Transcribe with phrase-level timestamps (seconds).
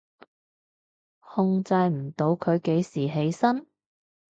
[1.19, 3.67] 控制唔到佢幾時起身？